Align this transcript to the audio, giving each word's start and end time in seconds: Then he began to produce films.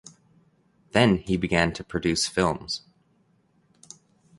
Then 0.93 1.17
he 1.17 1.37
began 1.37 1.73
to 1.73 1.83
produce 1.83 2.27
films. 2.27 2.81